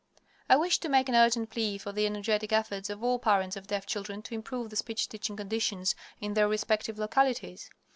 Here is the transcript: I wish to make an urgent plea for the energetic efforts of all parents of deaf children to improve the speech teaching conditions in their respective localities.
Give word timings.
I 0.49 0.55
wish 0.55 0.79
to 0.79 0.89
make 0.89 1.09
an 1.09 1.15
urgent 1.15 1.51
plea 1.51 1.77
for 1.77 1.91
the 1.91 2.07
energetic 2.07 2.51
efforts 2.51 2.89
of 2.89 3.03
all 3.03 3.19
parents 3.19 3.55
of 3.55 3.67
deaf 3.67 3.85
children 3.85 4.23
to 4.23 4.33
improve 4.33 4.71
the 4.71 4.75
speech 4.75 5.07
teaching 5.07 5.35
conditions 5.37 5.93
in 6.19 6.33
their 6.33 6.47
respective 6.47 6.97
localities. 6.97 7.69